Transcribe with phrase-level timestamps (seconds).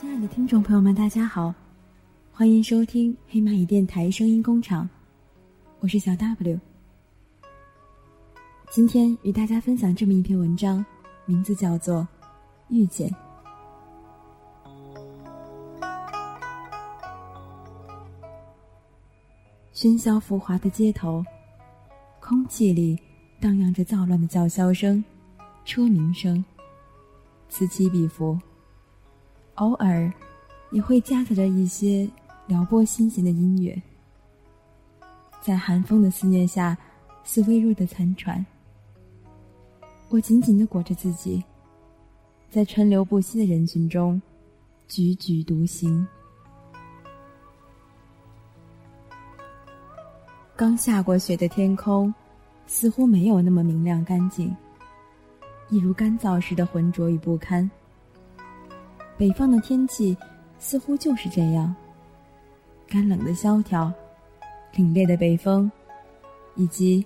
[0.00, 1.54] 亲爱的听众朋友们，大家好，
[2.32, 4.88] 欢迎收听黑蚂蚁电台声音工厂，
[5.80, 6.58] 我是小 W。
[8.70, 10.82] 今天与大家分享这么一篇文章，
[11.26, 12.00] 名字叫做
[12.70, 13.10] 《遇见》。
[19.74, 21.22] 喧嚣浮华的街头，
[22.20, 22.98] 空气里
[23.38, 25.04] 荡漾着躁乱的叫嚣声、
[25.66, 26.42] 车鸣声，
[27.50, 28.38] 此起彼伏。
[29.60, 30.10] 偶尔，
[30.70, 32.08] 也会夹杂着一些
[32.46, 33.80] 撩拨心弦的音乐，
[35.42, 36.76] 在寒风的肆虐下，
[37.24, 38.44] 似微弱的残喘。
[40.08, 41.44] 我紧紧的裹着自己，
[42.50, 44.20] 在川流不息的人群中，
[44.88, 46.06] 踽踽独行。
[50.56, 52.12] 刚下过雪的天空，
[52.66, 54.56] 似乎没有那么明亮干净，
[55.68, 57.70] 一如干燥时的浑浊与不堪。
[59.20, 60.16] 北方的天气
[60.58, 61.76] 似乎就是这样，
[62.88, 63.92] 干冷的萧条，
[64.72, 65.70] 凛冽的北风，
[66.54, 67.04] 以及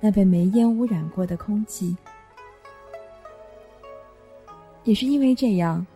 [0.00, 1.94] 那被煤烟污染过的空气。
[4.84, 5.86] 也是因为这样，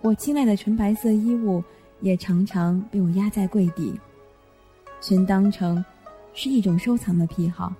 [0.00, 1.62] 我青睐的纯白色衣物
[2.00, 4.00] 也常常被我压在柜底，
[4.98, 5.84] 全当成
[6.32, 7.70] 是一种收藏的癖好。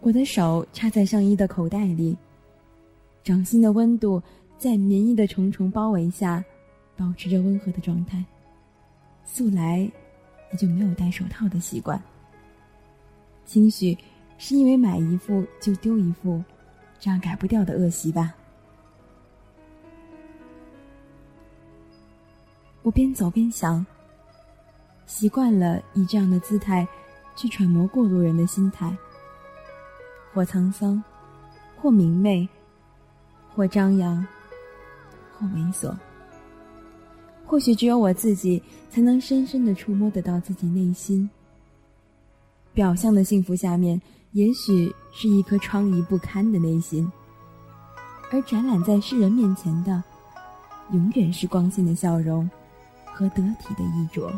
[0.00, 2.16] 我的手插在上衣的口袋里。
[3.26, 4.22] 掌心的温度
[4.56, 6.44] 在棉衣的重重包围下，
[6.96, 8.24] 保持着温和的状态。
[9.24, 9.78] 素来
[10.52, 12.00] 也就没有戴手套的习惯。
[13.44, 13.98] 兴许
[14.38, 16.40] 是因为买一副就丢一副，
[17.00, 18.32] 这样改不掉的恶习吧。
[22.82, 23.84] 我边走边想，
[25.04, 26.86] 习惯了以这样的姿态
[27.34, 28.96] 去揣摩过路人的心态，
[30.32, 31.02] 或沧桑，
[31.76, 32.48] 或明媚。
[33.56, 34.24] 或张扬，
[35.32, 35.96] 或猥琐。
[37.46, 41.28] 或许只有我自己才能深深的触摸得到自己内心。
[42.74, 43.98] 表象的幸福下面，
[44.32, 47.10] 也许是一颗疮痍不堪的内心。
[48.30, 50.02] 而展览在世人面前的，
[50.92, 52.50] 永远是光鲜的笑容
[53.06, 54.30] 和得体的衣着。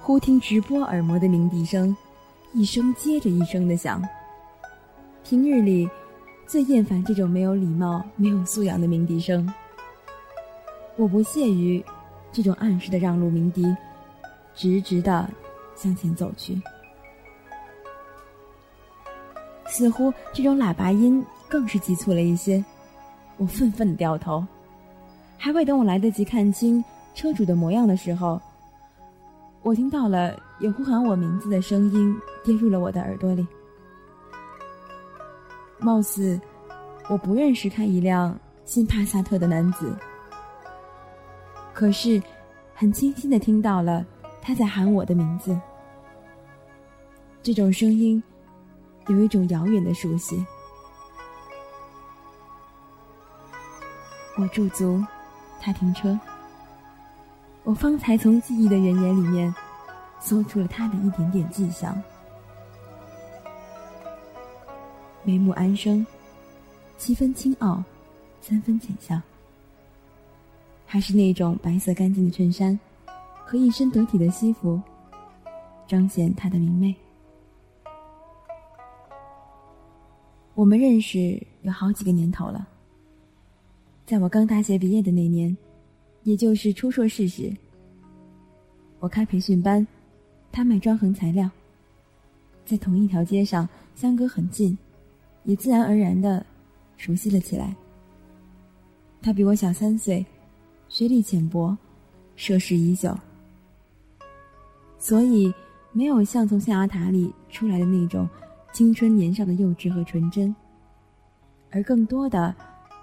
[0.00, 1.94] 忽听直播耳膜的鸣笛声，
[2.54, 4.02] 一声接着一声的响。
[5.24, 5.88] 平日里，
[6.46, 9.50] 最厌烦这种没有礼貌、没有素养的鸣笛声。
[10.96, 11.82] 我不屑于
[12.32, 13.64] 这种暗示的让路鸣笛，
[14.54, 15.28] 直直的
[15.74, 16.60] 向前走去。
[19.66, 22.62] 似乎这种喇叭音更是急促了一些。
[23.38, 24.44] 我愤愤的掉头，
[25.38, 26.84] 还未等我来得及看清
[27.14, 28.38] 车主的模样的时候，
[29.62, 33.46] 我听到了有呼喊我名字的声音跌入了我的耳朵里。
[35.82, 36.40] 貌似
[37.08, 39.94] 我不认识开一辆新帕萨特的男子，
[41.74, 42.22] 可是
[42.74, 44.06] 很清晰的听到了
[44.40, 45.58] 他在喊我的名字。
[47.42, 48.22] 这种声音
[49.08, 50.46] 有一种遥远的熟悉。
[54.36, 55.04] 我驻足，
[55.60, 56.18] 他停车。
[57.64, 59.52] 我方才从记忆的原野里面
[60.20, 62.00] 搜出了他的一点点迹象。
[65.24, 66.04] 眉目安生，
[66.98, 67.82] 七分清傲，
[68.40, 69.20] 三分浅笑。
[70.84, 72.78] 还是那种白色干净的衬衫，
[73.44, 74.80] 和一身得体的西服，
[75.86, 76.94] 彰显他的明媚。
[80.54, 82.66] 我们认识有好几个年头了。
[84.04, 85.56] 在我刚大学毕业的那年，
[86.24, 87.50] 也就是初硕士时，
[88.98, 89.86] 我开培训班，
[90.50, 91.48] 他卖装潢材料，
[92.66, 94.76] 在同一条街上，相隔很近。
[95.44, 96.44] 也自然而然的
[96.96, 97.74] 熟悉了起来。
[99.20, 100.24] 他比我小三岁，
[100.88, 101.76] 学历浅薄，
[102.34, 103.16] 涉世已久，
[104.98, 105.52] 所以
[105.92, 108.28] 没有像从象牙塔里出来的那种
[108.72, 110.54] 青春年少的幼稚和纯真，
[111.70, 112.54] 而更多的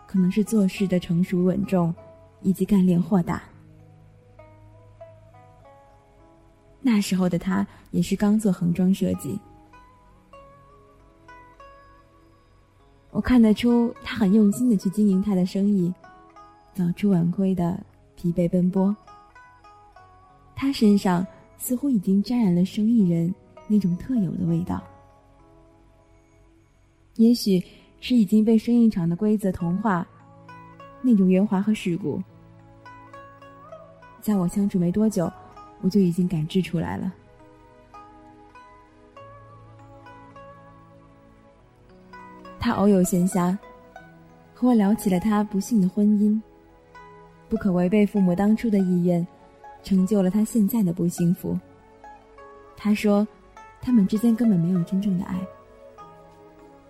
[0.07, 1.93] 可能是做事的成熟稳重，
[2.41, 3.41] 以及干练豁达。
[6.81, 9.39] 那时候的他也是刚做横装设计。
[13.11, 15.93] 我看得出他很用心的去经营他的生意，
[16.73, 17.83] 早出晚归的
[18.15, 18.95] 疲惫奔波。
[20.55, 21.25] 他身上
[21.57, 23.33] 似乎已经沾染了生意人
[23.67, 24.81] 那种特有的味道，
[27.15, 27.63] 也许
[27.99, 30.07] 是已经被生意场的规则同化，
[31.01, 32.21] 那种圆滑和世故，
[34.21, 35.31] 在我相处没多久，
[35.81, 37.11] 我就已经感知出来了。
[42.69, 43.57] 他偶有闲暇，
[44.53, 46.39] 和我聊起了他不幸的婚姻，
[47.49, 49.25] 不可违背父母当初的意愿，
[49.81, 51.57] 成就了他现在的不幸福。
[52.77, 53.27] 他说，
[53.81, 55.35] 他们之间根本没有真正的爱，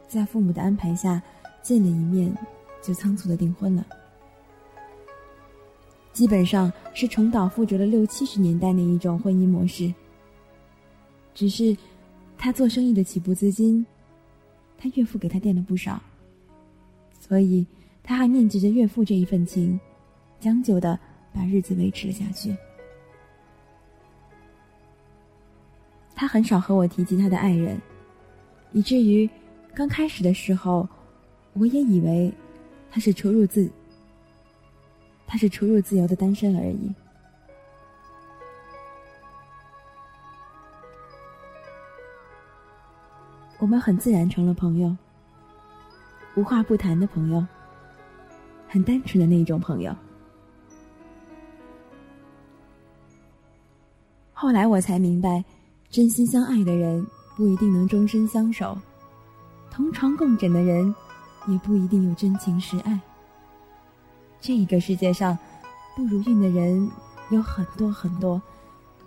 [0.06, 1.22] 在父母的安排下
[1.62, 2.30] 见了一面，
[2.82, 3.86] 就仓促的订婚了，
[6.12, 9.94] 基本上是重蹈覆辙的六七十年代那一种婚姻模式。
[11.34, 11.74] 只是，
[12.38, 13.86] 他做生意的起步资金。
[14.82, 16.02] 他岳父给他垫了不少，
[17.20, 17.68] 所以
[18.02, 19.78] 他还念及着岳父这一份情，
[20.40, 20.98] 将就的
[21.34, 22.56] 把日子维持了下去。
[26.16, 27.80] 他很少和我提及他的爱人，
[28.72, 29.30] 以至于
[29.74, 30.88] 刚开始的时候，
[31.54, 32.34] 我也以为
[32.90, 33.70] 他是出入自
[35.28, 36.90] 他是出入自由的单身而已。
[43.60, 44.96] 我们很自然成了朋友，
[46.36, 47.46] 无话不谈的朋友，
[48.70, 49.94] 很单纯的那种朋友。
[54.32, 55.44] 后来我才明白，
[55.90, 58.78] 真心相爱的人不一定能终身相守，
[59.70, 60.96] 同床共枕的人
[61.46, 62.98] 也不一定有真情实爱。
[64.40, 65.38] 这个世界上，
[65.98, 66.90] 不如愿的人
[67.30, 68.42] 有很多很多，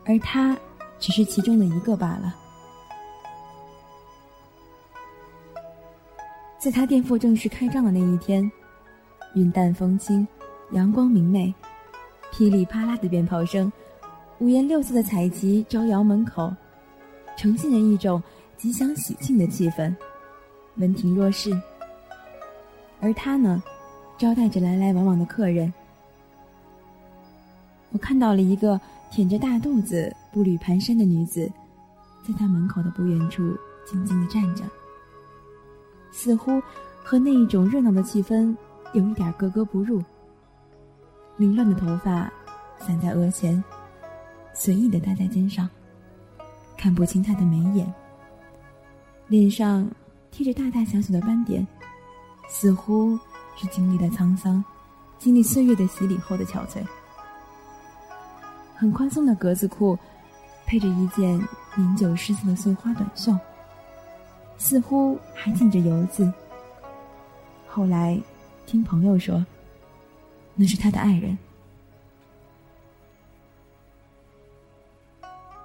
[0.05, 0.55] 而他
[0.99, 2.37] 只是其中的一个罢了。
[6.63, 8.49] 在他店铺正式开张的那一天，
[9.35, 10.25] 云淡风轻，
[10.71, 11.53] 阳光明媚，
[12.31, 13.73] 噼里啪啦的鞭炮声，
[14.39, 16.55] 五颜六色的彩旗招摇门口，
[17.37, 18.23] 呈现着一种
[18.57, 19.93] 吉祥喜庆的气氛，
[20.77, 21.51] 门庭若市。
[23.01, 23.61] 而他呢，
[24.17, 25.75] 招待着来来往往的客人。
[27.91, 28.81] 我看到了一个
[29.11, 31.51] 腆着大肚子、步履蹒跚的女子，
[32.25, 33.43] 在他门口的不远处
[33.85, 34.63] 静静的站着。
[36.13, 36.63] 似乎
[37.03, 38.55] 和那一种热闹的气氛
[38.93, 40.01] 有一点格格不入。
[41.39, 42.31] 凌乱的头发
[42.79, 43.63] 散在额前，
[44.55, 45.69] 随意的搭在肩上，
[46.77, 47.93] 看不清他的眉眼。
[49.29, 49.91] 脸上
[50.31, 51.67] 贴着大大小小的斑点，
[52.49, 53.19] 似乎
[53.57, 54.63] 是经历了沧桑，
[55.19, 56.85] 经历岁月的洗礼后的憔悴。
[58.75, 59.99] 很宽松的格子裤，
[60.67, 61.41] 配着一件
[61.77, 63.35] 年久失色的碎花短袖。
[64.63, 66.33] 似乎还浸着油渍。
[67.67, 68.17] 后来，
[68.65, 69.45] 听朋友说，
[70.55, 71.37] 那是他的爱人。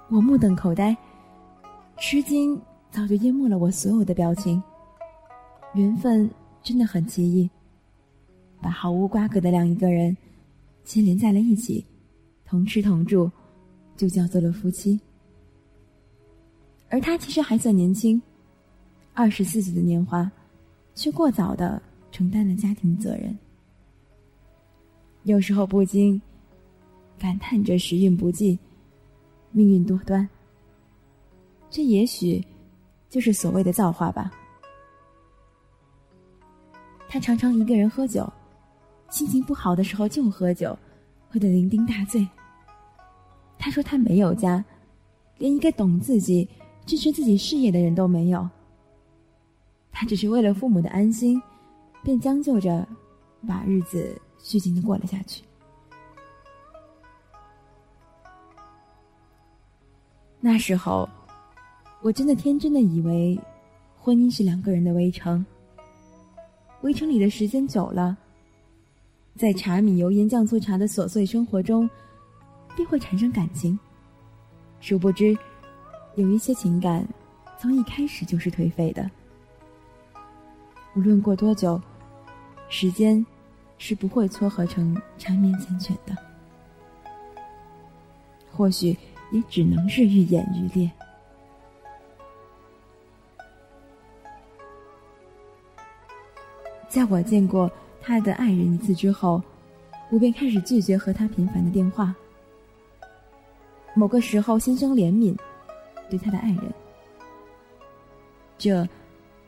[0.08, 0.96] 我目瞪口呆，
[1.98, 2.60] 吃惊
[2.90, 4.60] 早就淹没了我所有的表情。
[5.74, 6.28] 缘分
[6.60, 7.48] 真的很奇异，
[8.60, 10.16] 把毫无瓜葛的两一个人
[10.84, 11.86] 牵连在了一起，
[12.44, 13.30] 同吃同住，
[13.96, 14.98] 就叫做了夫妻。
[16.88, 18.20] 而他其实还算年轻。
[19.18, 20.30] 二十四岁的年华，
[20.94, 21.82] 却过早的
[22.12, 23.36] 承担了家庭责任。
[25.24, 26.22] 有时候不禁
[27.18, 28.56] 感叹着时运不济，
[29.50, 30.26] 命运多端。
[31.68, 32.40] 这也许
[33.08, 34.30] 就是所谓的造化吧。
[37.08, 38.32] 他常常一个人喝酒，
[39.10, 40.78] 心情不好的时候就喝酒，
[41.28, 42.24] 喝得酩酊大醉。
[43.58, 44.64] 他说他没有家，
[45.38, 46.48] 连一个懂自己、
[46.86, 48.48] 支持自己事业的人都没有。
[50.00, 51.42] 他只是为了父母的安心，
[52.04, 52.86] 便将就着
[53.48, 55.42] 把日子虚情的过了下去。
[60.38, 61.08] 那时候，
[62.00, 63.36] 我真的天真的以为，
[63.96, 65.44] 婚姻是两个人的围城。
[66.82, 68.16] 围城里的时间久了，
[69.34, 71.90] 在柴米油盐酱醋茶的琐碎生活中，
[72.76, 73.76] 便会产生感情。
[74.80, 75.36] 殊不知，
[76.14, 77.04] 有一些情感，
[77.58, 79.10] 从一开始就是颓废的。
[80.98, 81.80] 无论过多久，
[82.68, 83.24] 时间
[83.78, 86.12] 是不会撮合成缠绵缱绻的。
[88.50, 88.88] 或许
[89.30, 90.90] 也只能是愈演愈烈。
[96.88, 97.70] 在我见过
[98.02, 99.40] 他的爱人一次之后，
[100.10, 102.12] 我便开始拒绝和他频繁的电话。
[103.94, 105.38] 某个时候心生怜悯，
[106.10, 106.74] 对他的爱人，
[108.58, 108.84] 这。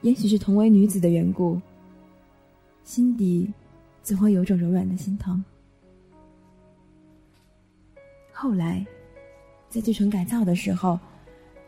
[0.03, 1.61] 也许是同为女子的缘故，
[2.85, 3.53] 心底
[4.03, 5.43] 总会有种柔软的心疼。
[8.33, 8.85] 后来，
[9.69, 10.99] 在旧城改造的时候，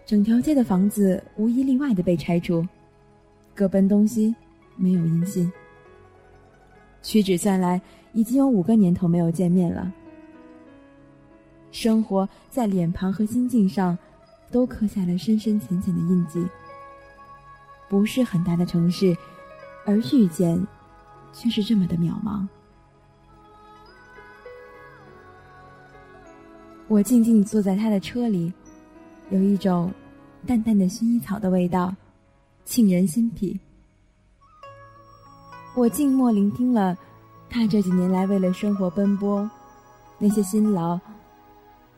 [0.07, 2.67] 整条街的房子无一例外的被拆除，
[3.55, 4.35] 各奔东西，
[4.77, 5.53] 没有音信。
[7.03, 7.81] 屈指算来，
[8.15, 9.93] 已经有五个年头没有见面了。
[11.71, 13.99] 生活在脸庞和心境上，
[14.51, 16.43] 都刻下了深深浅浅的印记。
[17.93, 19.15] 不是很大的城市，
[19.85, 20.67] 而遇见，
[21.31, 22.49] 却是这么的渺茫。
[26.89, 28.51] 我静静坐在他的车里，
[29.29, 29.93] 有一种
[30.47, 31.95] 淡淡的薰衣草的味道，
[32.65, 33.61] 沁人心脾。
[35.75, 36.97] 我静默聆听了
[37.51, 39.51] 他这几年来为了生活奔波，
[40.19, 40.99] 那些辛劳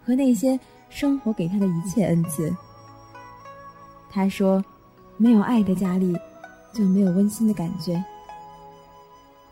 [0.04, 0.58] 和那些
[0.88, 2.52] 生活给他的一切恩赐。
[4.10, 4.60] 他说
[5.16, 6.18] ：“没有爱的家里，
[6.72, 8.02] 就没有温馨的感觉。”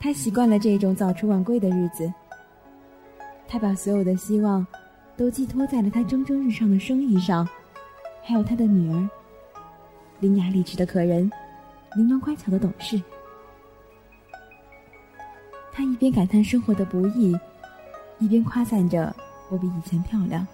[0.00, 2.12] 他习惯了这种早出晚归的日子。
[3.47, 4.66] 他把所有的希望。
[5.14, 7.47] 都寄托在了他蒸蒸日上的生意上，
[8.25, 9.09] 还有他的女儿，
[10.21, 11.31] 伶牙俐齿的可人，
[11.95, 13.00] 玲珑乖巧的懂事。
[15.71, 17.38] 他一边感叹生活的不易，
[18.19, 19.14] 一边夸赞着
[19.50, 20.45] 我比以前漂亮。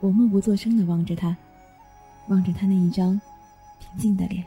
[0.00, 1.36] 我默不作声的望着他，
[2.28, 3.20] 望着他那一张
[3.78, 4.44] 平静的脸。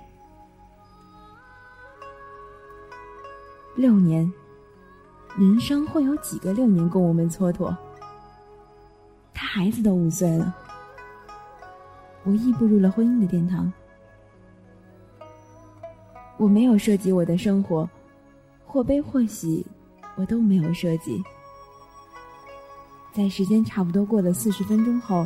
[3.75, 4.31] 六年，
[5.37, 7.75] 人生会有几个六年供我们蹉跎？
[9.33, 10.53] 他孩子都五岁了，
[12.23, 13.71] 我亦步入了婚姻的殿堂。
[16.37, 17.89] 我没有涉及我的生活，
[18.65, 19.65] 或悲或喜，
[20.15, 21.23] 我都没有涉及。
[23.13, 25.25] 在时间差不多过了四十分钟后，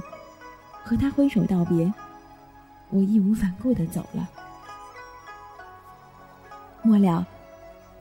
[0.83, 1.91] 和他挥手道别，
[2.95, 4.29] 我义无反顾的走了。
[6.81, 7.27] 末了，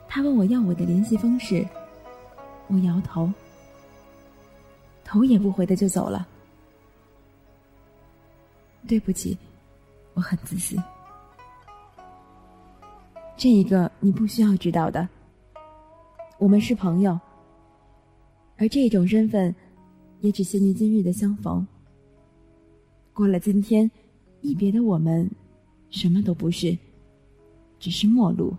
[0.09, 1.67] 他问我要我的联系方式，
[2.69, 3.29] 我摇头。
[5.03, 6.25] 头也不回的就走了。
[8.87, 9.37] 对不起，
[10.13, 10.77] 我很自私。
[13.37, 15.09] 这一个你不需要知道的。
[16.39, 17.19] 我们是朋友，
[18.59, 19.53] 而这种身份
[20.21, 21.67] 也只限于今日的相逢。
[23.13, 23.91] 过了今天，
[24.45, 25.29] 一别的我们，
[25.91, 26.77] 什么都不是，
[27.81, 28.55] 只是陌路。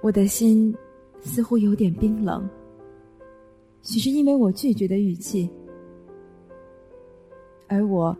[0.00, 0.72] 我的心。
[1.24, 2.50] 似乎有点冰冷，
[3.80, 5.48] 许是因为我拒绝的语气，
[7.68, 8.16] 而我，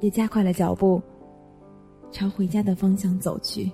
[0.00, 1.02] 也加快了脚步，
[2.10, 3.70] 朝回家的方向走去。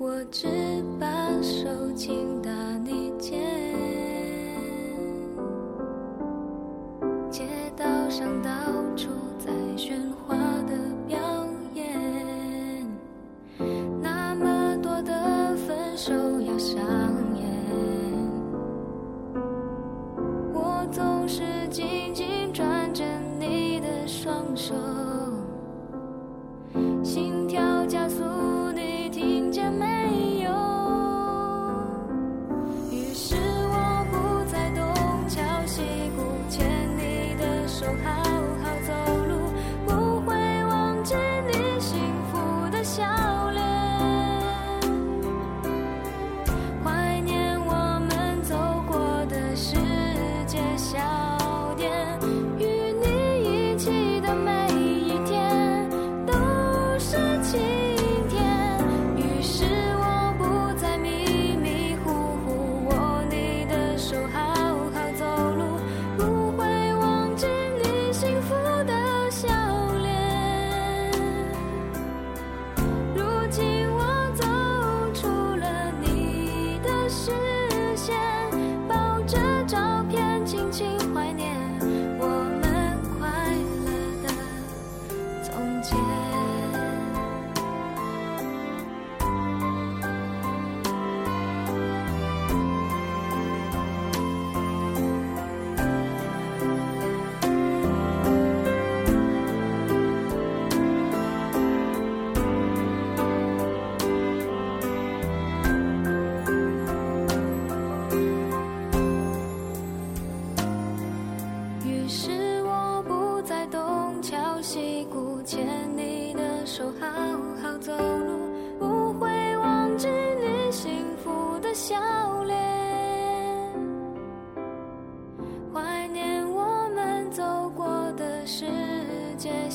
[0.00, 0.48] 我只
[0.98, 1.06] 把
[1.42, 2.39] 手紧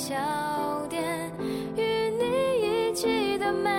[0.07, 0.13] 小
[0.87, 1.31] 店
[1.75, 3.74] 与你一起的美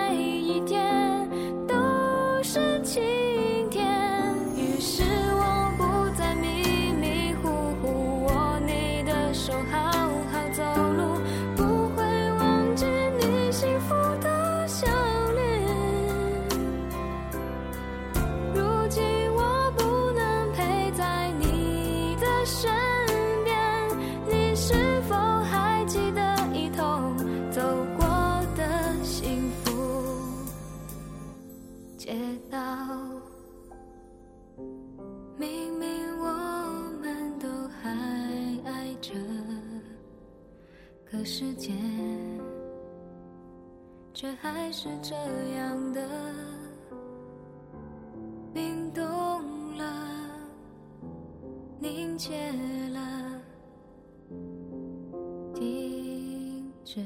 [44.79, 45.15] 是这
[45.55, 46.07] 样的。
[48.53, 49.83] 冰冻了
[51.79, 52.51] 凝结
[52.93, 53.41] 了
[55.55, 57.01] 停止